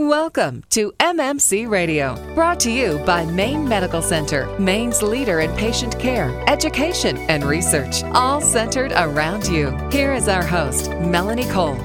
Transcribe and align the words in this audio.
Welcome 0.00 0.64
to 0.70 0.92
MMC 0.92 1.68
Radio, 1.68 2.14
brought 2.34 2.58
to 2.60 2.70
you 2.70 2.98
by 3.00 3.26
Maine 3.26 3.68
Medical 3.68 4.00
Center, 4.00 4.46
Maine's 4.58 5.02
leader 5.02 5.40
in 5.40 5.54
patient 5.58 5.98
care, 5.98 6.42
education, 6.48 7.18
and 7.28 7.44
research, 7.44 8.02
all 8.14 8.40
centered 8.40 8.92
around 8.92 9.46
you. 9.48 9.76
Here 9.90 10.14
is 10.14 10.26
our 10.26 10.42
host, 10.42 10.90
Melanie 10.92 11.44
Cole. 11.50 11.76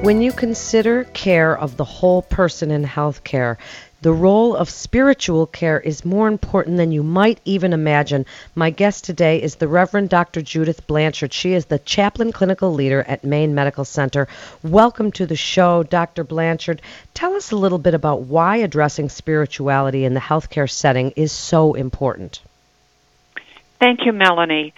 When 0.00 0.22
you 0.22 0.32
consider 0.32 1.04
care 1.12 1.58
of 1.58 1.76
the 1.76 1.84
whole 1.84 2.22
person 2.22 2.70
in 2.70 2.82
healthcare, 2.82 3.58
the 4.00 4.12
role 4.12 4.54
of 4.54 4.70
spiritual 4.70 5.46
care 5.46 5.80
is 5.80 6.04
more 6.04 6.28
important 6.28 6.76
than 6.76 6.92
you 6.92 7.02
might 7.02 7.40
even 7.44 7.72
imagine. 7.72 8.26
My 8.54 8.70
guest 8.70 9.04
today 9.04 9.42
is 9.42 9.56
the 9.56 9.66
Reverend 9.66 10.08
Dr. 10.08 10.40
Judith 10.40 10.86
Blanchard. 10.86 11.32
She 11.32 11.52
is 11.52 11.64
the 11.64 11.80
chaplain 11.80 12.30
clinical 12.30 12.72
leader 12.72 13.02
at 13.02 13.24
Maine 13.24 13.56
Medical 13.56 13.84
Center. 13.84 14.28
Welcome 14.62 15.10
to 15.12 15.26
the 15.26 15.34
show, 15.34 15.82
Dr. 15.82 16.22
Blanchard. 16.22 16.80
Tell 17.12 17.34
us 17.34 17.50
a 17.50 17.56
little 17.56 17.78
bit 17.78 17.94
about 17.94 18.22
why 18.22 18.58
addressing 18.58 19.08
spirituality 19.08 20.04
in 20.04 20.14
the 20.14 20.20
healthcare 20.20 20.70
setting 20.70 21.10
is 21.16 21.32
so 21.32 21.74
important. 21.74 22.40
Thank 23.80 24.06
you, 24.06 24.12
Melanie. 24.12 24.74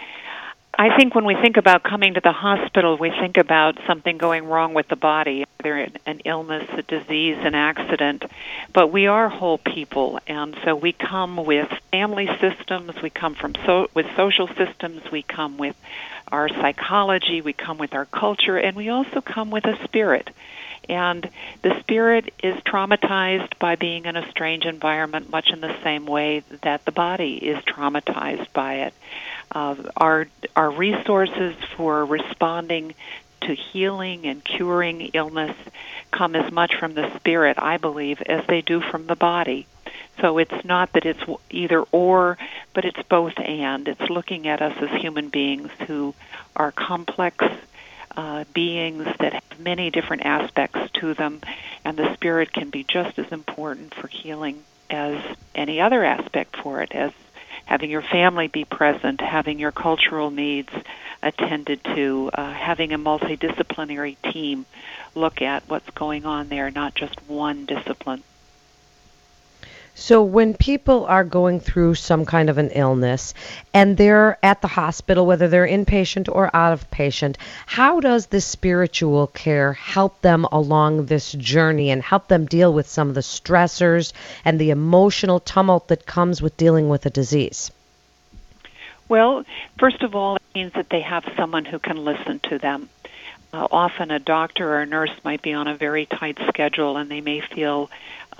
I 0.81 0.97
think 0.97 1.15
when 1.15 1.27
we 1.27 1.35
think 1.35 1.59
about 1.59 1.83
coming 1.83 2.15
to 2.15 2.23
the 2.23 2.33
hospital, 2.33 2.97
we 2.97 3.11
think 3.11 3.37
about 3.37 3.77
something 3.87 4.17
going 4.17 4.47
wrong 4.47 4.73
with 4.73 4.89
the 4.89 4.97
body, 4.97 5.45
either 5.59 5.89
an 6.07 6.21
illness, 6.25 6.67
a 6.73 6.81
disease, 6.81 7.37
an 7.43 7.55
accident. 7.55 8.25
But 8.73 8.91
we 8.91 9.07
are 9.07 9.29
whole 9.29 9.59
people, 9.59 10.21
and 10.27 10.57
so 10.65 10.75
we 10.75 10.93
come 10.93 11.37
with 11.37 11.69
family 11.91 12.31
systems, 12.41 12.95
we 13.03 13.11
come 13.11 13.35
from 13.35 13.57
so, 13.67 13.91
with 13.93 14.07
social 14.17 14.49
systems, 14.57 15.03
we 15.13 15.21
come 15.21 15.59
with 15.59 15.77
our 16.33 16.49
psychology, 16.49 17.43
we 17.43 17.53
come 17.53 17.77
with 17.77 17.93
our 17.93 18.07
culture, 18.07 18.57
and 18.57 18.75
we 18.75 18.89
also 18.89 19.21
come 19.21 19.51
with 19.51 19.67
a 19.67 19.77
spirit. 19.85 20.31
And 20.89 21.29
the 21.61 21.79
spirit 21.81 22.33
is 22.43 22.55
traumatized 22.63 23.59
by 23.59 23.77
being 23.77 24.07
in 24.07 24.17
a 24.17 24.29
strange 24.31 24.65
environment, 24.65 25.31
much 25.31 25.51
in 25.51 25.61
the 25.61 25.77
same 25.85 26.07
way 26.07 26.43
that 26.63 26.87
the 26.87 26.91
body 26.91 27.35
is 27.35 27.63
traumatized 27.65 28.51
by 28.55 28.77
it. 28.77 28.95
Uh, 29.53 29.75
our 29.97 30.27
our 30.55 30.71
resources 30.71 31.55
for 31.77 32.05
responding 32.05 32.95
to 33.43 33.55
healing 33.55 34.27
and 34.27 34.45
curing 34.45 35.11
illness 35.13 35.57
come 36.13 36.37
as 36.37 36.53
much 36.53 36.75
from 36.77 36.95
the 36.95 37.15
spirit, 37.17 37.57
I 37.59 37.79
believe, 37.79 38.21
as 38.23 38.47
they 38.47 38.61
do 38.61 38.81
from 38.81 39.07
the 39.07 39.17
body. 39.17 39.67
So 40.21 40.39
it's 40.39 40.65
not 40.65 40.93
that 40.93 41.07
it's 41.07 41.23
either 41.51 41.83
or, 41.93 42.37
but 42.75 42.85
it's 42.85 43.03
both 43.09 43.39
and. 43.39 43.89
It's 43.89 44.11
looking 44.11 44.47
at 44.47 44.61
us 44.61 44.77
as 44.81 45.01
human 45.01 45.31
beings 45.31 45.71
who 45.87 46.15
are 46.55 46.73
complex 46.73 47.45
uh, 48.17 48.45
beings 48.53 49.07
that 49.19 49.33
have 49.33 49.61
many 49.61 49.91
different 49.91 50.27
aspects 50.27 50.79
to 50.95 51.15
them, 51.15 51.41
and 51.85 51.97
the 51.97 52.13
spirit 52.15 52.53
can 52.53 52.71
be 52.71 52.85
just 52.85 53.19
as 53.19 53.33
important 53.33 53.95
for 53.95 54.09
healing 54.09 54.63
as 54.91 55.23
any 55.55 55.81
other 55.81 56.05
aspect 56.05 56.57
for 56.57 56.83
it, 56.83 56.93
as 56.93 57.13
having 57.71 57.89
your 57.89 58.03
family 58.03 58.49
be 58.49 58.65
present, 58.65 59.21
having 59.21 59.61
your 59.61 59.71
cultural 59.71 60.33
needs 60.33 60.73
attended 61.23 61.83
to, 61.85 62.29
uh, 62.35 62.53
having 62.53 62.93
a 62.93 62.99
multidisciplinary 62.99 64.17
team 64.33 64.67
look 65.15 65.41
at 65.41 65.63
what's 65.69 65.89
going 65.91 66.27
on 66.27 66.49
there, 66.49 66.69
not 66.73 66.97
just 66.97 67.15
one 67.29 67.67
discipline. 67.67 68.25
So, 69.95 70.23
when 70.23 70.55
people 70.55 71.05
are 71.07 71.25
going 71.25 71.61
through 71.61 71.95
some 71.95 72.25
kind 72.25 72.49
of 72.49 72.59
an 72.59 72.71
illness 72.71 73.35
and 73.75 73.97
they're 73.97 74.39
at 74.43 74.63
the 74.63 74.69
hospital, 74.69 75.27
whether 75.27 75.49
they're 75.49 75.67
inpatient 75.67 76.29
or 76.31 76.51
out 76.55 76.73
of 76.73 76.91
patient, 76.91 77.37
how 77.67 78.01
does 78.01 78.27
this 78.27 78.45
spiritual 78.45 79.27
care 79.27 79.75
help 79.75 80.21
them 80.23 80.47
along 80.53 81.07
this 81.07 81.33
journey 81.33 81.91
and 81.91 82.03
help 82.03 82.29
them 82.29 82.47
deal 82.47 82.73
with 82.73 82.89
some 82.89 83.09
of 83.09 83.15
the 83.15 83.21
stressors 83.21 84.13
and 84.45 84.59
the 84.59 84.71
emotional 84.71 85.41
tumult 85.41 85.89
that 85.89 86.07
comes 86.07 86.41
with 86.41 86.57
dealing 86.57 86.89
with 86.89 87.05
a 87.05 87.11
disease? 87.11 87.71
Well, 89.09 89.45
first 89.79 90.03
of 90.03 90.15
all, 90.15 90.37
it 90.37 90.43
means 90.55 90.73
that 90.75 90.89
they 90.89 91.01
have 91.01 91.25
someone 91.37 91.65
who 91.65 91.81
can 91.81 92.05
listen 92.05 92.39
to 92.49 92.59
them. 92.59 92.89
Uh, 93.53 93.67
often 93.73 94.13
a 94.13 94.21
doctor 94.21 94.75
or 94.75 94.83
a 94.83 94.87
nurse 94.87 95.11
might 95.25 95.43
be 95.43 95.53
on 95.53 95.67
a 95.67 95.75
very 95.75 96.07
tight 96.07 96.39
schedule 96.47 96.97
and 96.97 97.11
they 97.11 97.21
may 97.21 97.41
feel 97.41 97.91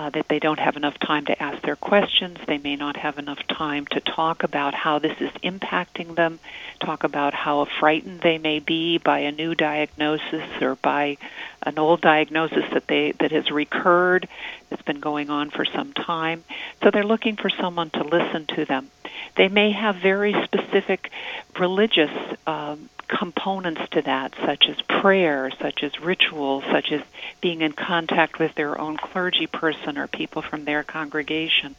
uh, 0.01 0.09
that 0.09 0.29
they 0.29 0.39
don't 0.39 0.59
have 0.59 0.79
enough 0.79 0.99
time 0.99 1.27
to 1.27 1.43
ask 1.43 1.61
their 1.61 1.77
questions. 1.77 2.39
They 2.47 2.57
may 2.57 2.75
not 2.75 2.97
have 2.97 3.19
enough 3.19 3.47
time 3.49 3.85
to 3.89 4.01
talk 4.01 4.43
about 4.43 4.73
how 4.73 4.99
this 4.99 5.21
is 5.21 5.31
impacting 5.45 6.15
them, 6.15 6.39
talk 6.81 7.05
about 7.05 7.35
how 7.35 7.67
frightened 7.67 8.23
they 8.23 8.39
may 8.39 8.61
be 8.61 8.97
by 8.97 9.19
a 9.19 9.33
new 9.33 9.55
diagnosis 9.55 10.63
or 10.63 10.77
by 10.77 11.19
an 11.65 11.79
old 11.79 12.01
diagnosis 12.01 12.65
that 12.73 12.87
they 12.87 13.13
that 13.21 13.31
has 13.33 13.51
recurred 13.51 14.27
that's 14.71 14.81
been 14.81 15.01
going 15.01 15.29
on 15.29 15.51
for 15.51 15.67
some 15.67 15.93
time. 15.93 16.45
So 16.83 16.91
they're 16.91 17.05
looking 17.05 17.37
for 17.37 17.51
someone 17.51 17.91
to 17.91 18.03
listen 18.03 18.47
to 18.57 18.65
them. 18.65 18.91
They 19.37 19.49
may 19.49 19.71
have 19.73 19.97
very 19.97 20.35
specific 20.45 21.11
religious 21.59 22.11
um, 22.47 22.89
components 23.09 23.83
to 23.91 24.03
that, 24.03 24.35
such 24.45 24.69
as 24.69 24.81
prayer, 24.83 25.51
such 25.61 25.83
as 25.83 26.01
ritual, 26.01 26.63
such 26.71 26.93
as 26.93 27.03
being 27.41 27.61
in 27.61 27.73
contact 27.73 28.39
with 28.39 28.55
their 28.55 28.81
own 28.81 28.97
clergy 28.97 29.47
person 29.47 29.99
or 29.99 30.07
people 30.07 30.43
from 30.43 30.65
their 30.65 30.83
congregation. 30.83 31.75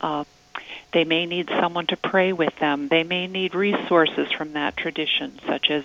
Uh, 0.00 0.24
they 0.94 1.04
may 1.04 1.26
need 1.26 1.48
someone 1.48 1.86
to 1.88 1.96
pray 1.96 2.32
with 2.32 2.56
them. 2.60 2.86
They 2.88 3.02
may 3.02 3.26
need 3.26 3.54
resources 3.54 4.30
from 4.30 4.52
that 4.52 4.76
tradition, 4.76 5.40
such 5.44 5.68
as 5.68 5.82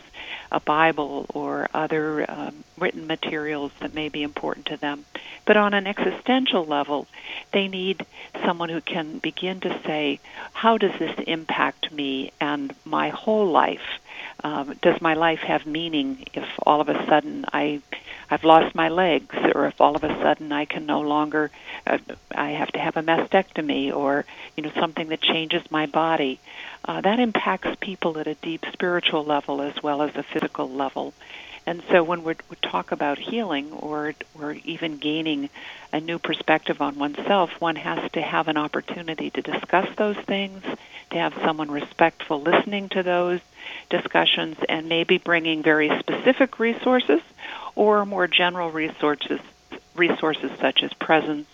a 0.51 0.59
Bible 0.59 1.25
or 1.33 1.67
other 1.73 2.29
um, 2.29 2.63
written 2.77 3.07
materials 3.07 3.71
that 3.79 3.95
may 3.95 4.09
be 4.09 4.21
important 4.21 4.67
to 4.67 4.77
them. 4.77 5.05
But 5.45 5.57
on 5.57 5.73
an 5.73 5.87
existential 5.87 6.63
level, 6.63 7.07
they 7.51 7.67
need 7.67 8.05
someone 8.45 8.69
who 8.69 8.81
can 8.81 9.17
begin 9.17 9.59
to 9.61 9.81
say, 9.83 10.19
How 10.53 10.77
does 10.77 10.97
this 10.99 11.17
impact 11.25 11.91
me 11.91 12.31
and 12.39 12.75
my 12.85 13.09
whole 13.09 13.47
life? 13.47 13.99
Um, 14.43 14.75
does 14.81 15.01
my 15.01 15.15
life 15.15 15.39
have 15.39 15.65
meaning 15.65 16.25
if 16.35 16.47
all 16.67 16.81
of 16.81 16.89
a 16.89 17.05
sudden 17.07 17.45
I 17.51 17.81
I've 18.31 18.43
lost 18.43 18.75
my 18.75 18.89
legs, 18.89 19.35
or 19.55 19.65
if 19.65 19.81
all 19.81 19.95
of 19.95 20.03
a 20.03 20.21
sudden 20.21 20.51
I 20.51 20.65
can 20.65 20.85
no 20.85 21.01
longer, 21.01 21.49
uh, 21.87 21.97
I 22.31 22.51
have 22.51 22.71
to 22.73 22.79
have 22.79 22.95
a 22.95 23.01
mastectomy, 23.01 23.93
or 23.93 24.25
you 24.55 24.63
know 24.63 24.71
something 24.79 25.09
that 25.09 25.21
changes 25.21 25.63
my 25.71 25.87
body. 25.87 26.39
Uh, 26.85 27.01
that 27.01 27.19
impacts 27.19 27.75
people 27.79 28.19
at 28.19 28.27
a 28.27 28.35
deep 28.35 28.65
spiritual 28.71 29.23
level 29.23 29.61
as 29.61 29.81
well 29.81 30.01
as 30.01 30.15
a 30.15 30.23
physical 30.23 30.69
level. 30.69 31.13
And 31.65 31.83
so 31.89 32.03
when 32.03 32.23
we 32.23 32.35
talk 32.61 32.91
about 32.91 33.17
healing 33.17 33.71
or 33.71 34.13
or 34.39 34.53
even 34.63 34.97
gaining 34.97 35.49
a 35.91 35.99
new 35.99 36.19
perspective 36.19 36.81
on 36.81 36.99
oneself, 36.99 37.59
one 37.59 37.75
has 37.77 38.11
to 38.11 38.21
have 38.21 38.47
an 38.47 38.57
opportunity 38.57 39.31
to 39.31 39.41
discuss 39.41 39.87
those 39.95 40.17
things, 40.17 40.63
to 41.11 41.17
have 41.17 41.33
someone 41.43 41.71
respectful 41.71 42.41
listening 42.41 42.89
to 42.89 43.01
those 43.01 43.39
discussions, 43.89 44.57
and 44.67 44.87
maybe 44.87 45.17
bringing 45.17 45.63
very 45.63 45.89
specific 45.99 46.59
resources 46.59 47.21
or 47.75 48.05
more 48.05 48.27
general 48.27 48.71
resources 48.71 49.39
resources 49.95 50.51
such 50.59 50.81
as 50.81 50.93
presence 50.93 51.47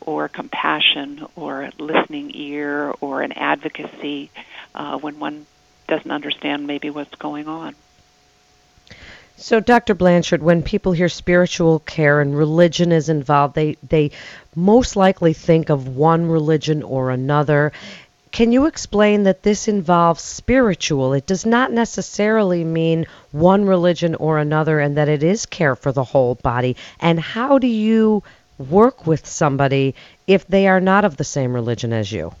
or 0.00 0.28
compassion 0.28 1.26
or 1.36 1.62
a 1.62 1.72
listening 1.78 2.30
ear 2.34 2.92
or 3.00 3.22
an 3.22 3.32
advocacy 3.32 4.30
uh, 4.74 4.98
when 4.98 5.18
one 5.18 5.46
doesn't 5.86 6.10
understand 6.10 6.66
maybe 6.66 6.90
what's 6.90 7.14
going 7.14 7.48
on. 7.48 7.74
So, 9.36 9.58
Dr. 9.58 9.94
Blanchard, 9.94 10.42
when 10.42 10.62
people 10.62 10.92
hear 10.92 11.08
spiritual 11.08 11.80
care 11.80 12.20
and 12.20 12.36
religion 12.36 12.92
is 12.92 13.08
involved, 13.08 13.56
they, 13.56 13.76
they 13.82 14.12
most 14.54 14.94
likely 14.94 15.32
think 15.32 15.70
of 15.70 15.88
one 15.88 16.26
religion 16.26 16.84
or 16.84 17.10
another. 17.10 17.72
Can 18.34 18.50
you 18.50 18.66
explain 18.66 19.22
that 19.22 19.44
this 19.44 19.68
involves 19.68 20.20
spiritual? 20.20 21.12
It 21.12 21.24
does 21.24 21.46
not 21.46 21.70
necessarily 21.70 22.64
mean 22.64 23.06
one 23.30 23.64
religion 23.64 24.16
or 24.16 24.38
another, 24.38 24.80
and 24.80 24.96
that 24.96 25.08
it 25.08 25.22
is 25.22 25.46
care 25.46 25.76
for 25.76 25.92
the 25.92 26.02
whole 26.02 26.34
body. 26.34 26.74
And 26.98 27.20
how 27.20 27.60
do 27.60 27.68
you 27.68 28.24
work 28.58 29.06
with 29.06 29.24
somebody 29.24 29.94
if 30.26 30.48
they 30.48 30.66
are 30.66 30.80
not 30.80 31.04
of 31.04 31.16
the 31.16 31.22
same 31.22 31.54
religion 31.54 31.92
as 31.92 32.10
you? 32.10 32.34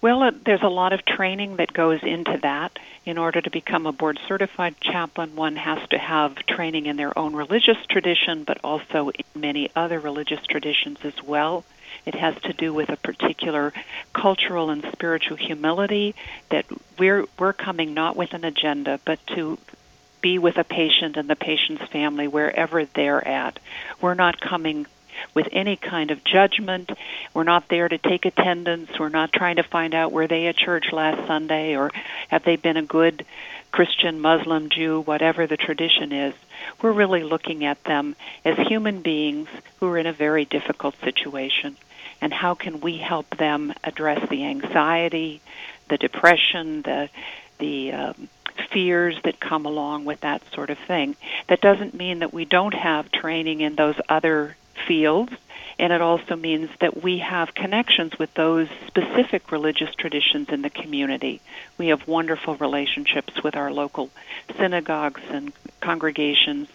Well, 0.00 0.22
uh, 0.22 0.30
there's 0.46 0.62
a 0.62 0.68
lot 0.68 0.94
of 0.94 1.04
training 1.04 1.56
that 1.56 1.74
goes 1.74 2.02
into 2.02 2.38
that. 2.38 2.78
In 3.04 3.18
order 3.18 3.42
to 3.42 3.50
become 3.50 3.86
a 3.86 3.92
board 3.92 4.18
certified 4.26 4.80
chaplain, 4.80 5.36
one 5.36 5.56
has 5.56 5.86
to 5.90 5.98
have 5.98 6.36
training 6.46 6.86
in 6.86 6.96
their 6.96 7.18
own 7.18 7.36
religious 7.36 7.76
tradition, 7.90 8.44
but 8.44 8.56
also 8.64 9.10
in 9.10 9.24
many 9.34 9.70
other 9.76 10.00
religious 10.00 10.40
traditions 10.46 11.00
as 11.04 11.22
well. 11.22 11.64
It 12.06 12.14
has 12.14 12.34
to 12.42 12.52
do 12.52 12.72
with 12.72 12.90
a 12.90 12.96
particular 12.96 13.72
cultural 14.12 14.70
and 14.70 14.84
spiritual 14.92 15.36
humility 15.36 16.14
that 16.50 16.66
we're 16.98 17.26
we're 17.38 17.52
coming 17.52 17.94
not 17.94 18.16
with 18.16 18.34
an 18.34 18.44
agenda, 18.44 19.00
but 19.04 19.24
to 19.28 19.58
be 20.20 20.38
with 20.38 20.58
a 20.58 20.64
patient 20.64 21.16
and 21.16 21.28
the 21.28 21.36
patient's 21.36 21.84
family 21.84 22.28
wherever 22.28 22.84
they're 22.84 23.26
at. 23.26 23.58
We're 24.00 24.14
not 24.14 24.40
coming 24.40 24.86
with 25.34 25.48
any 25.52 25.76
kind 25.76 26.10
of 26.10 26.24
judgment. 26.24 26.90
We're 27.34 27.44
not 27.44 27.68
there 27.68 27.88
to 27.88 27.98
take 27.98 28.24
attendance. 28.24 28.98
We're 28.98 29.08
not 29.08 29.32
trying 29.32 29.56
to 29.56 29.62
find 29.62 29.94
out 29.94 30.12
were 30.12 30.26
they 30.26 30.46
at 30.46 30.56
church 30.56 30.92
last 30.92 31.26
Sunday 31.26 31.76
or 31.76 31.90
have 32.28 32.44
they 32.44 32.56
been 32.56 32.76
a 32.76 32.82
good 32.82 33.24
Christian, 33.72 34.20
Muslim, 34.20 34.68
Jew, 34.68 35.00
whatever 35.00 35.46
the 35.46 35.56
tradition 35.56 36.12
is. 36.12 36.34
we're 36.82 36.92
really 36.92 37.22
looking 37.22 37.64
at 37.64 37.82
them 37.84 38.16
as 38.44 38.56
human 38.68 39.00
beings 39.00 39.48
who 39.78 39.86
are 39.88 39.98
in 39.98 40.06
a 40.06 40.12
very 40.12 40.44
difficult 40.44 40.94
situation. 41.00 41.76
And 42.20 42.32
how 42.32 42.54
can 42.54 42.80
we 42.80 42.98
help 42.98 43.36
them 43.36 43.72
address 43.82 44.28
the 44.28 44.44
anxiety, 44.44 45.40
the 45.88 45.98
depression, 45.98 46.82
the 46.82 47.08
the 47.58 47.92
um, 47.92 48.28
fears 48.70 49.16
that 49.24 49.38
come 49.40 49.66
along 49.66 50.04
with 50.04 50.20
that 50.20 50.42
sort 50.52 50.70
of 50.70 50.78
thing. 50.78 51.16
That 51.48 51.60
doesn't 51.60 51.94
mean 51.94 52.20
that 52.20 52.32
we 52.32 52.44
don't 52.44 52.74
have 52.74 53.12
training 53.12 53.60
in 53.60 53.76
those 53.76 53.96
other 54.08 54.56
fields 54.86 55.32
and 55.80 55.94
it 55.94 56.02
also 56.02 56.36
means 56.36 56.68
that 56.80 57.02
we 57.02 57.18
have 57.20 57.54
connections 57.54 58.18
with 58.18 58.32
those 58.34 58.68
specific 58.86 59.50
religious 59.50 59.94
traditions 59.94 60.50
in 60.50 60.60
the 60.60 60.68
community. 60.68 61.40
We 61.78 61.88
have 61.88 62.06
wonderful 62.06 62.54
relationships 62.56 63.42
with 63.42 63.56
our 63.56 63.72
local 63.72 64.10
synagogues 64.58 65.22
and 65.30 65.54
congregations 65.80 66.68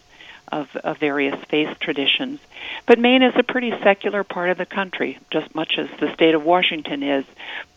of, 0.51 0.75
of 0.77 0.97
various 0.97 1.35
faith 1.49 1.77
traditions. 1.79 2.39
But 2.87 2.97
Maine 2.97 3.21
is 3.21 3.35
a 3.35 3.43
pretty 3.43 3.69
secular 3.83 4.23
part 4.23 4.49
of 4.49 4.57
the 4.57 4.65
country, 4.65 5.19
just 5.29 5.53
much 5.53 5.77
as 5.77 5.87
the 5.99 6.11
state 6.15 6.33
of 6.33 6.43
Washington 6.43 7.03
is. 7.03 7.25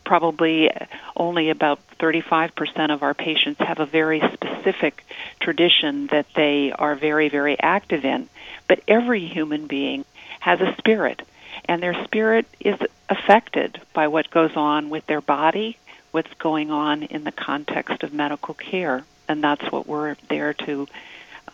Probably 0.05 0.71
only 1.15 1.51
about 1.51 1.79
35% 2.01 2.91
of 2.91 3.03
our 3.03 3.13
patients 3.13 3.61
have 3.61 3.81
a 3.81 3.87
very 3.87 4.23
specific 4.33 5.05
tradition 5.41 6.07
that 6.07 6.27
they 6.35 6.73
are 6.73 6.95
very, 6.95 7.29
very 7.29 7.61
active 7.61 8.07
in. 8.07 8.31
But 8.67 8.81
every 8.89 9.27
human 9.27 9.67
being 9.67 10.05
has 10.41 10.61
a 10.61 10.75
spirit, 10.79 11.23
and 11.65 11.83
their 11.83 12.05
spirit 12.05 12.47
is 12.61 12.79
affected 13.09 13.81
by 13.93 14.09
what 14.09 14.31
goes 14.31 14.57
on 14.57 14.91
with 14.91 15.07
their 15.07 15.21
body, 15.21 15.79
what's 16.11 16.33
going 16.35 16.71
on 16.71 17.03
in 17.05 17.25
the 17.25 17.33
context 17.33 18.03
of 18.03 18.13
medical 18.13 18.55
care, 18.55 19.05
and 19.29 19.43
that's 19.43 19.71
what 19.71 19.87
we're 19.87 20.17
there 20.29 20.55
to 20.55 20.87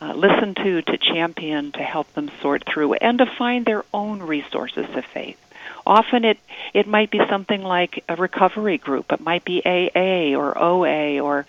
uh, 0.00 0.12
listen 0.14 0.54
to, 0.54 0.82
to 0.82 0.98
champion, 0.98 1.72
to 1.72 1.82
help 1.82 2.12
them 2.14 2.30
sort 2.40 2.64
through, 2.66 2.94
and 2.94 3.18
to 3.18 3.26
find 3.26 3.64
their 3.64 3.84
own 3.92 4.20
resources 4.20 4.86
of 4.94 5.04
faith. 5.04 5.38
Often 5.86 6.24
it 6.24 6.38
it 6.72 6.86
might 6.86 7.10
be 7.10 7.20
something 7.28 7.62
like 7.62 8.04
a 8.08 8.16
recovery 8.16 8.78
group. 8.78 9.12
It 9.12 9.20
might 9.20 9.44
be 9.44 9.62
AA 9.64 10.36
or 10.38 10.56
OA 10.56 11.20
or 11.20 11.46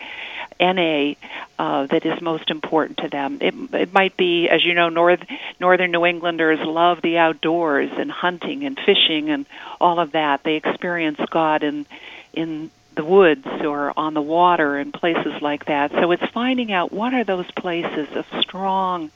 NA 0.59 1.13
uh, 1.59 1.85
that 1.87 2.05
is 2.05 2.21
most 2.21 2.49
important 2.49 2.99
to 2.99 3.09
them. 3.09 3.39
It, 3.41 3.53
it 3.73 3.93
might 3.93 4.15
be, 4.17 4.49
as 4.49 4.63
you 4.63 4.73
know, 4.73 4.89
North, 4.89 5.21
Northern 5.59 5.91
New 5.91 6.05
Englanders 6.05 6.59
love 6.61 7.01
the 7.01 7.17
outdoors 7.17 7.91
and 7.97 8.11
hunting 8.11 8.65
and 8.65 8.79
fishing 8.79 9.29
and 9.29 9.45
all 9.79 9.99
of 9.99 10.13
that. 10.13 10.43
They 10.43 10.55
experience 10.55 11.19
God 11.29 11.63
in 11.63 11.85
in 12.33 12.69
the 12.95 13.03
woods 13.03 13.45
or 13.45 13.93
on 13.97 14.13
the 14.13 14.21
water 14.21 14.77
and 14.77 14.93
places 14.93 15.41
like 15.41 15.65
that. 15.65 15.91
So 15.91 16.11
it's 16.11 16.25
finding 16.33 16.71
out 16.71 16.91
what 16.91 17.13
are 17.13 17.23
those 17.23 17.49
places 17.51 18.07
of 18.15 18.25
strong 18.39 19.11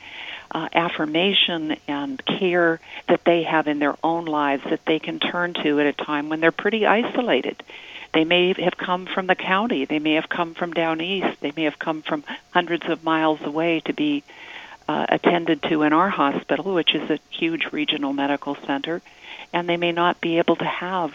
uh, 0.51 0.67
affirmation 0.73 1.77
and 1.87 2.23
care 2.25 2.79
that 3.07 3.23
they 3.23 3.43
have 3.43 3.67
in 3.67 3.79
their 3.79 3.95
own 4.03 4.25
lives 4.25 4.63
that 4.69 4.85
they 4.85 4.99
can 4.99 5.19
turn 5.19 5.53
to 5.53 5.79
at 5.79 5.85
a 5.85 5.93
time 5.93 6.29
when 6.29 6.39
they're 6.39 6.51
pretty 6.51 6.85
isolated. 6.85 7.61
They 8.13 8.23
may 8.23 8.53
have 8.61 8.77
come 8.77 9.05
from 9.05 9.27
the 9.27 9.35
county. 9.35 9.85
They 9.85 9.99
may 9.99 10.13
have 10.13 10.29
come 10.29 10.53
from 10.53 10.73
down 10.73 11.01
east. 11.01 11.39
They 11.41 11.53
may 11.55 11.63
have 11.63 11.79
come 11.79 12.01
from 12.01 12.23
hundreds 12.51 12.87
of 12.89 13.03
miles 13.03 13.41
away 13.41 13.81
to 13.81 13.93
be 13.93 14.23
uh, 14.87 15.05
attended 15.09 15.61
to 15.63 15.83
in 15.83 15.93
our 15.93 16.09
hospital, 16.09 16.73
which 16.73 16.95
is 16.95 17.09
a 17.09 17.19
huge 17.29 17.67
regional 17.71 18.13
medical 18.13 18.55
center. 18.55 19.01
And 19.53 19.69
they 19.69 19.77
may 19.77 19.91
not 19.91 20.21
be 20.21 20.39
able 20.39 20.55
to 20.57 20.65
have 20.65 21.13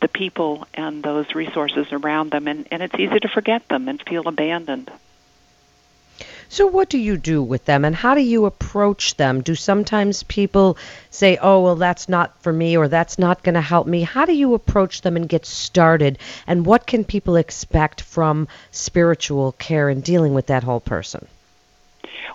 the 0.00 0.08
people 0.08 0.66
and 0.74 1.02
those 1.02 1.34
resources 1.34 1.86
around 1.92 2.30
them, 2.32 2.48
and, 2.48 2.66
and 2.70 2.82
it's 2.82 2.94
easy 2.94 3.20
to 3.20 3.28
forget 3.28 3.68
them 3.68 3.88
and 3.88 4.02
feel 4.02 4.26
abandoned. 4.26 4.90
So, 6.52 6.66
what 6.66 6.90
do 6.90 6.98
you 6.98 7.16
do 7.16 7.42
with 7.42 7.64
them 7.64 7.82
and 7.82 7.96
how 7.96 8.14
do 8.14 8.20
you 8.20 8.44
approach 8.44 9.16
them? 9.16 9.40
Do 9.40 9.54
sometimes 9.54 10.22
people 10.24 10.76
say, 11.08 11.38
oh, 11.40 11.62
well, 11.62 11.76
that's 11.76 12.10
not 12.10 12.42
for 12.42 12.52
me 12.52 12.76
or 12.76 12.88
that's 12.88 13.18
not 13.18 13.42
going 13.42 13.54
to 13.54 13.62
help 13.62 13.86
me? 13.86 14.02
How 14.02 14.26
do 14.26 14.34
you 14.34 14.52
approach 14.52 15.00
them 15.00 15.16
and 15.16 15.26
get 15.26 15.46
started? 15.46 16.18
And 16.46 16.66
what 16.66 16.86
can 16.86 17.04
people 17.04 17.36
expect 17.36 18.02
from 18.02 18.48
spiritual 18.70 19.52
care 19.52 19.88
and 19.88 20.04
dealing 20.04 20.34
with 20.34 20.48
that 20.48 20.62
whole 20.62 20.80
person? 20.80 21.26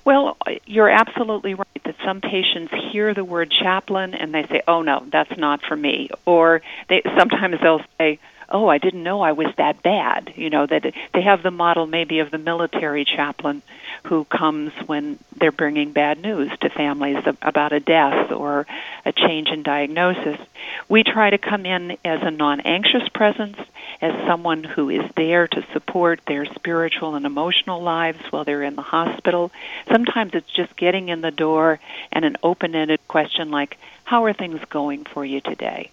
Well, 0.03 0.35
you're 0.65 0.89
absolutely 0.89 1.53
right 1.53 1.83
that 1.85 1.97
some 2.03 2.19
patients 2.19 2.73
hear 2.91 3.13
the 3.13 3.23
word 3.23 3.51
chaplain 3.51 4.15
and 4.15 4.33
they 4.33 4.47
say, 4.47 4.63
"Oh 4.67 4.81
no, 4.81 5.05
that's 5.11 5.37
not 5.37 5.61
for 5.61 5.75
me." 5.75 6.09
Or 6.25 6.63
they 6.89 7.03
sometimes 7.19 7.57
they'll 7.61 7.83
say, 7.99 8.17
"Oh, 8.49 8.67
I 8.67 8.77
didn't 8.77 9.03
know 9.03 9.21
I 9.21 9.31
was 9.33 9.53
that 9.57 9.83
bad." 9.83 10.33
You 10.35 10.49
know, 10.49 10.65
that 10.65 10.93
they 11.13 11.21
have 11.21 11.43
the 11.43 11.51
model 11.51 11.87
maybe 11.87 12.19
of 12.19 12.31
the 12.31 12.37
military 12.37 13.05
chaplain 13.05 13.61
who 14.03 14.25
comes 14.25 14.71
when 14.85 15.19
they're 15.35 15.51
bringing 15.51 15.91
bad 15.91 16.21
news 16.21 16.51
to 16.59 16.69
families 16.69 17.23
about 17.41 17.73
a 17.73 17.79
death 17.79 18.31
or 18.31 18.65
a 19.05 19.11
change 19.11 19.49
in 19.49 19.63
diagnosis. 19.63 20.39
We 20.87 21.03
try 21.03 21.29
to 21.29 21.37
come 21.37 21.65
in 21.65 21.97
as 22.05 22.21
a 22.21 22.31
non 22.31 22.61
anxious 22.61 23.07
presence, 23.09 23.57
as 24.01 24.13
someone 24.25 24.63
who 24.63 24.89
is 24.89 25.09
there 25.15 25.47
to 25.47 25.65
support 25.73 26.21
their 26.25 26.45
spiritual 26.45 27.15
and 27.15 27.25
emotional 27.25 27.81
lives 27.81 28.19
while 28.29 28.43
they're 28.43 28.63
in 28.63 28.75
the 28.75 28.81
hospital. 28.81 29.51
Sometimes 29.91 30.33
it's 30.33 30.51
just 30.51 30.75
getting 30.75 31.09
in 31.09 31.21
the 31.21 31.31
door 31.31 31.79
and 32.11 32.23
an 32.23 32.37
open 32.43 32.75
ended 32.75 32.99
question 33.07 33.51
like, 33.51 33.77
How 34.03 34.25
are 34.25 34.33
things 34.33 34.61
going 34.69 35.05
for 35.05 35.25
you 35.25 35.41
today? 35.41 35.91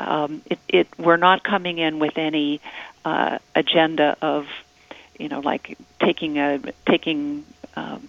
Um, 0.00 0.42
it, 0.46 0.58
it, 0.68 0.88
we're 0.98 1.16
not 1.16 1.44
coming 1.44 1.78
in 1.78 1.98
with 1.98 2.16
any 2.16 2.60
uh, 3.04 3.38
agenda 3.54 4.16
of 4.20 4.46
you 5.20 5.28
know, 5.28 5.40
like 5.40 5.76
taking 6.00 6.38
a 6.38 6.60
taking. 6.86 7.44
Um, 7.76 8.08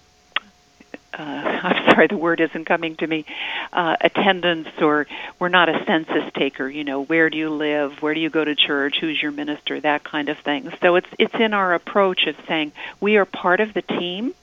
uh, 1.14 1.22
I'm 1.64 1.92
sorry, 1.92 2.08
the 2.08 2.18
word 2.18 2.40
isn't 2.40 2.66
coming 2.66 2.96
to 2.96 3.06
me. 3.06 3.26
Uh, 3.74 3.98
attendance, 4.00 4.70
or 4.80 5.08
we're 5.38 5.50
not 5.50 5.68
a 5.68 5.84
census 5.86 6.32
taker. 6.34 6.70
You 6.70 6.86
know, 6.86 7.04
where 7.04 7.30
do 7.30 7.38
you 7.38 7.50
live? 7.50 8.02
Where 8.02 8.14
do 8.14 8.22
you 8.22 8.30
go 8.30 8.44
to 8.44 8.56
church? 8.56 8.98
Who's 9.00 9.22
your 9.22 9.32
minister? 9.32 9.80
That 9.80 10.06
kind 10.06 10.30
of 10.30 10.40
thing. 10.40 10.72
So 10.82 10.96
it's 10.96 11.10
it's 11.20 11.36
in 11.36 11.54
our 11.54 11.74
approach 11.74 12.26
of 12.28 12.38
saying 12.48 12.72
we 13.02 13.18
are 13.18 13.26
part 13.26 13.60
of 13.60 13.74
the 13.74 13.82
team. 13.82 14.34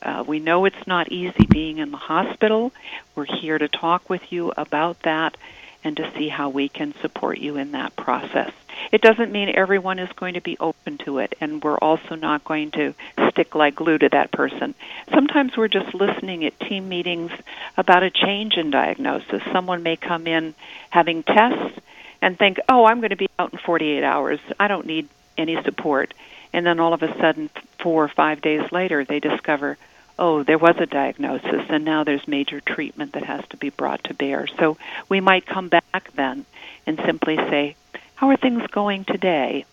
Uh, 0.00 0.22
we 0.26 0.38
know 0.38 0.66
it's 0.66 0.86
not 0.86 1.10
easy 1.10 1.46
being 1.46 1.78
in 1.78 1.90
the 1.90 1.96
hospital. 1.96 2.72
We're 3.14 3.24
here 3.24 3.58
to 3.58 3.68
talk 3.68 4.08
with 4.08 4.32
you 4.32 4.52
about 4.56 5.02
that 5.02 5.36
and 5.84 5.96
to 5.98 6.10
see 6.16 6.28
how 6.28 6.48
we 6.48 6.68
can 6.68 6.94
support 7.00 7.38
you 7.38 7.56
in 7.56 7.72
that 7.72 7.94
process. 7.94 8.52
It 8.90 9.02
doesn't 9.02 9.30
mean 9.30 9.52
everyone 9.54 9.98
is 9.98 10.10
going 10.12 10.34
to 10.34 10.40
be 10.40 10.56
open 10.58 10.98
to 10.98 11.18
it, 11.18 11.34
and 11.40 11.62
we're 11.62 11.78
also 11.78 12.14
not 12.14 12.44
going 12.44 12.70
to 12.72 12.94
stick 13.30 13.54
like 13.54 13.76
glue 13.76 13.98
to 13.98 14.08
that 14.08 14.32
person. 14.32 14.74
Sometimes 15.12 15.56
we're 15.56 15.68
just 15.68 15.94
listening 15.94 16.44
at 16.44 16.58
team 16.58 16.88
meetings 16.88 17.30
about 17.76 18.02
a 18.02 18.10
change 18.10 18.54
in 18.56 18.70
diagnosis. 18.70 19.42
Someone 19.52 19.82
may 19.82 19.96
come 19.96 20.26
in 20.26 20.54
having 20.90 21.22
tests 21.22 21.78
and 22.20 22.38
think, 22.38 22.58
oh, 22.68 22.84
I'm 22.86 23.00
going 23.00 23.10
to 23.10 23.16
be 23.16 23.28
out 23.38 23.52
in 23.52 23.58
48 23.58 24.02
hours. 24.02 24.40
I 24.58 24.66
don't 24.66 24.86
need 24.86 25.08
any 25.36 25.62
support. 25.62 26.14
And 26.52 26.64
then 26.64 26.80
all 26.80 26.94
of 26.94 27.02
a 27.02 27.12
sudden, 27.18 27.50
four 27.80 28.04
or 28.04 28.08
five 28.08 28.40
days 28.40 28.70
later, 28.72 29.04
they 29.04 29.20
discover, 29.20 29.76
oh, 30.18 30.42
there 30.42 30.58
was 30.58 30.76
a 30.78 30.86
diagnosis, 30.86 31.66
and 31.68 31.84
now 31.84 32.04
there's 32.04 32.26
major 32.28 32.60
treatment 32.60 33.12
that 33.12 33.24
has 33.24 33.44
to 33.48 33.56
be 33.56 33.70
brought 33.70 34.04
to 34.04 34.14
bear. 34.14 34.46
So 34.58 34.76
we 35.08 35.20
might 35.20 35.46
come 35.46 35.68
back 35.68 36.12
then 36.14 36.46
and 36.86 37.00
simply 37.04 37.36
say, 37.36 37.76
how 38.14 38.30
are 38.30 38.36
things 38.36 38.66
going 38.68 39.04
today? 39.04 39.64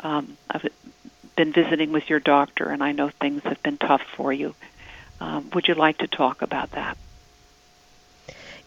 Um, 0.00 0.36
I've 0.50 0.66
been 1.36 1.52
visiting 1.52 1.92
with 1.92 2.08
your 2.08 2.20
doctor, 2.20 2.70
and 2.70 2.82
I 2.82 2.92
know 2.92 3.10
things 3.10 3.42
have 3.44 3.62
been 3.62 3.76
tough 3.76 4.02
for 4.16 4.32
you. 4.32 4.54
Um, 5.20 5.50
would 5.54 5.68
you 5.68 5.74
like 5.74 5.98
to 5.98 6.06
talk 6.06 6.42
about 6.42 6.72
that? 6.72 6.96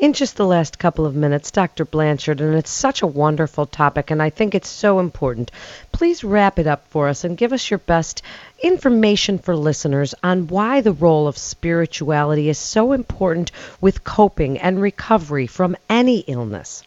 In 0.04 0.12
just 0.12 0.36
the 0.36 0.46
last 0.46 0.80
couple 0.80 1.06
of 1.06 1.16
minutes, 1.16 1.50
Dr. 1.50 1.86
Blanchard, 1.86 2.42
and 2.42 2.56
it's 2.56 2.70
such 2.70 3.02
a 3.02 3.08
wonderful 3.08 3.66
topic, 3.66 4.12
and 4.12 4.22
I 4.22 4.32
think 4.32 4.54
it's 4.54 4.68
so 4.68 5.00
important. 5.00 5.50
Please 5.94 6.26
wrap 6.26 6.60
it 6.60 6.68
up 6.68 6.86
for 6.90 7.08
us 7.08 7.24
and 7.24 7.38
give 7.38 7.54
us 7.54 7.72
your 7.72 7.78
best 7.78 8.22
information 8.62 9.38
for 9.40 9.56
listeners 9.56 10.14
on 10.22 10.48
why 10.48 10.82
the 10.82 10.92
role 10.92 11.26
of 11.26 11.38
spirituality 11.38 12.50
is 12.50 12.58
so 12.58 12.92
important 12.92 13.54
with 13.80 14.04
coping 14.04 14.58
and 14.58 14.82
recovery 14.82 15.48
from 15.48 15.78
any 15.90 16.20
illness. 16.20 16.84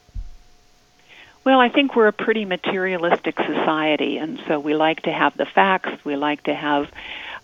Well, 1.43 1.59
I 1.59 1.71
think 1.71 1.97
we're 1.97 2.09
a 2.09 2.13
pretty 2.13 2.45
materialistic 2.45 3.39
society, 3.39 4.19
and 4.19 4.39
so 4.47 4.61
we 4.61 4.75
like 4.75 5.05
to 5.05 5.11
have 5.11 5.35
the 5.39 5.47
facts, 5.47 6.05
we 6.05 6.17
like 6.17 6.43
to 6.43 6.55
have 6.55 6.91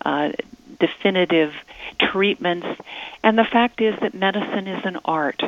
uh, 0.05 0.33
definitive 0.79 1.55
treatments, 1.99 2.67
and 3.23 3.39
the 3.39 3.45
fact 3.45 3.81
is 3.81 3.99
that 4.01 4.13
medicine 4.13 4.69
is 4.69 4.85
an 4.85 4.99
art. 5.07 5.43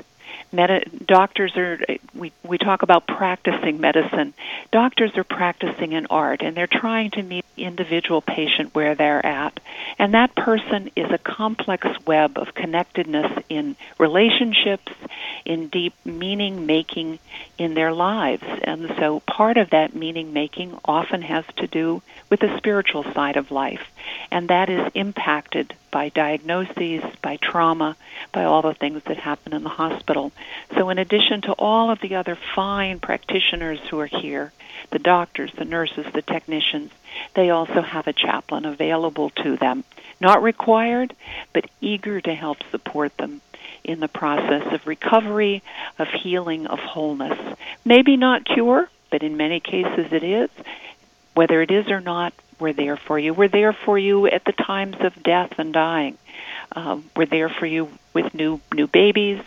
Medi- 0.55 0.85
doctors 1.05 1.57
are 1.57 1.81
we 2.15 2.33
we 2.45 2.59
talk 2.59 2.83
about 2.83 3.07
practicing 3.07 3.81
medicine. 3.81 4.33
Doctors 4.71 5.17
are 5.17 5.25
practicing 5.25 5.95
an 5.95 6.07
art 6.11 6.43
and 6.43 6.57
they're 6.57 6.69
trying 6.69 7.11
to 7.13 7.23
meet 7.23 7.45
the 7.57 7.65
individual 7.65 8.21
patient 8.21 8.75
where 8.75 8.95
they're 8.95 9.25
at. 9.25 9.59
And 9.99 10.15
that 10.15 10.35
person 10.37 10.91
is 10.95 11.11
a 11.11 11.19
complex 11.19 11.89
web 12.07 12.39
of 12.39 12.55
connectedness 12.55 13.43
in 13.49 13.77
relationships, 13.99 14.93
in 15.45 15.69
deep 15.69 15.95
meaning 16.05 16.67
making 16.67 17.19
in 17.59 17.75
their 17.75 17.93
lives. 17.93 18.45
And 18.63 18.95
so 18.99 19.21
part 19.21 19.57
of 19.57 19.71
that 19.71 19.95
meaning 19.95 20.33
making 20.33 20.79
often 20.85 21.23
has 21.23 21.45
to 21.57 21.67
do 21.67 22.03
with 22.31 22.41
the 22.41 22.57
spiritual 22.57 23.05
side 23.13 23.37
of 23.37 23.51
life. 23.51 23.83
And 24.31 24.49
that 24.49 24.69
is 24.71 24.91
impacted 24.95 25.75
by 25.91 26.09
diagnoses, 26.09 27.05
by 27.23 27.37
trauma, 27.37 27.97
by 28.33 28.45
all 28.45 28.63
the 28.63 28.75
things 28.75 29.03
that 29.05 29.19
happen 29.19 29.53
in 29.53 29.63
the 29.63 29.69
hospital. 29.69 30.33
So 30.77 30.91
in 30.91 30.99
addition 30.99 31.43
to 31.43 31.53
all 31.53 31.91
of 31.91 32.01
the 32.01 32.17
other 32.17 32.37
fine 32.55 32.99
practitioners 32.99 33.81
who 33.91 34.01
are 34.01 34.07
here, 34.07 34.53
the 34.91 34.99
doctors, 34.99 35.53
the 35.57 35.65
nurses, 35.65 36.07
the 36.13 36.23
technicians, 36.23 36.91
they 37.35 37.51
also 37.51 37.81
have 37.83 38.07
a 38.07 38.13
chaplain 38.13 38.65
available 38.65 39.31
to 39.31 39.57
them. 39.57 39.85
Not 40.21 40.43
required, 40.43 41.15
but 41.53 41.71
eager 41.81 42.21
to 42.21 42.35
help 42.35 42.59
support 42.71 43.17
them 43.17 43.41
in 43.85 44.01
the 44.01 44.09
process 44.09 44.73
of 44.73 44.87
recovery, 44.87 45.63
of 45.99 46.09
healing, 46.09 46.67
of 46.67 46.79
wholeness. 46.79 47.39
Maybe 47.85 48.17
not 48.17 48.45
cure, 48.45 48.89
but 49.11 49.23
in 49.23 49.37
many 49.37 49.61
cases 49.61 50.13
it 50.13 50.25
is. 50.25 50.51
Whether 51.35 51.63
it 51.63 51.71
is 51.71 51.89
or 51.89 52.01
not, 52.01 52.33
we're 52.59 52.73
there 52.73 52.97
for 52.97 53.19
you. 53.19 53.35
We're 53.35 53.49
there 53.49 53.73
for 53.73 53.99
you 53.99 54.27
at 54.27 54.45
the 54.45 54.53
times 54.53 54.97
of 55.01 55.23
death 55.23 55.59
and 55.59 55.73
dying. 55.73 56.17
Uh, 56.75 57.01
we're 57.15 57.27
there 57.27 57.49
for 57.49 57.67
you 57.67 57.91
with 58.13 58.35
new 58.35 58.61
new 58.73 58.87
babies, 58.87 59.41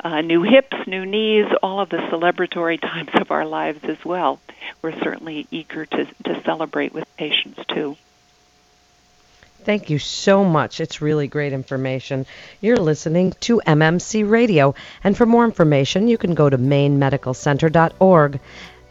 uh, 0.00 0.20
new 0.20 0.42
hips, 0.42 0.76
new 0.86 1.06
knees, 1.06 1.46
all 1.62 1.80
of 1.80 1.88
the 1.88 1.96
celebratory 1.96 2.80
times 2.92 3.10
of 3.14 3.30
our 3.30 3.46
lives 3.46 3.84
as 3.84 4.04
well. 4.04 4.40
We're 4.82 4.98
certainly 5.00 5.46
eager 5.50 5.86
to, 5.86 6.04
to 6.24 6.42
celebrate 6.42 6.92
with 6.92 7.04
patients 7.16 7.60
too. 7.68 7.96
Thank 9.64 9.90
you 9.90 9.98
so 9.98 10.44
much. 10.44 10.80
It's 10.80 11.02
really 11.02 11.28
great 11.28 11.52
information. 11.52 12.26
You're 12.60 12.76
listening 12.76 13.32
to 13.40 13.60
MMC 13.66 14.28
Radio. 14.28 14.74
And 15.04 15.16
for 15.16 15.26
more 15.26 15.44
information, 15.44 16.08
you 16.08 16.16
can 16.16 16.34
go 16.34 16.48
to 16.48 16.56
mainemedicalcenter.org. 16.56 18.40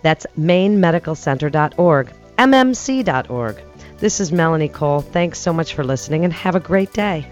That's 0.03 0.27
mainemedicalcenter.org, 0.39 2.13
mmc.org. 2.37 3.61
This 3.97 4.19
is 4.19 4.31
Melanie 4.31 4.69
Cole. 4.69 5.01
Thanks 5.01 5.39
so 5.39 5.51
much 5.51 5.73
for 5.73 5.83
listening 5.83 6.23
and 6.23 6.33
have 6.33 6.55
a 6.55 6.59
great 6.59 6.93
day. 6.93 7.25